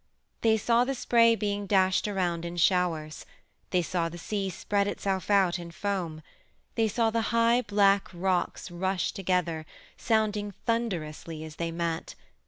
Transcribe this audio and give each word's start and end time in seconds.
They 0.41 0.57
saw 0.57 0.83
the 0.83 0.95
spray 0.95 1.35
being 1.35 1.67
dashed 1.67 2.07
around 2.07 2.43
in 2.43 2.57
showers; 2.57 3.23
they 3.69 3.83
saw 3.83 4.09
the 4.09 4.17
sea 4.17 4.49
spread 4.49 4.87
itself 4.87 5.29
out 5.29 5.59
in 5.59 5.69
foam; 5.69 6.23
they 6.73 6.87
saw 6.87 7.11
the 7.11 7.21
high, 7.29 7.61
black 7.61 8.09
rocks 8.11 8.71
rush 8.71 9.11
together, 9.11 9.63
sounding 9.97 10.55
thunderously 10.65 11.43
as 11.43 11.57
they 11.57 11.69
met. 11.71 12.15